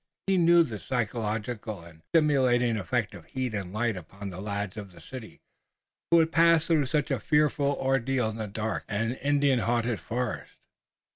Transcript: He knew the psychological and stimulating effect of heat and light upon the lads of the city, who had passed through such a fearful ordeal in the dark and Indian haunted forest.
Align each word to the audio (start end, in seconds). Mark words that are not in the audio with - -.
He 0.25 0.35
knew 0.39 0.63
the 0.63 0.79
psychological 0.79 1.81
and 1.83 2.01
stimulating 2.11 2.75
effect 2.75 3.13
of 3.13 3.23
heat 3.25 3.53
and 3.53 3.71
light 3.71 3.95
upon 3.95 4.31
the 4.31 4.41
lads 4.41 4.75
of 4.75 4.91
the 4.93 4.99
city, 4.99 5.41
who 6.09 6.17
had 6.17 6.31
passed 6.31 6.65
through 6.65 6.87
such 6.87 7.11
a 7.11 7.19
fearful 7.19 7.77
ordeal 7.79 8.31
in 8.31 8.37
the 8.37 8.47
dark 8.47 8.83
and 8.89 9.15
Indian 9.21 9.59
haunted 9.59 9.99
forest. 9.99 10.53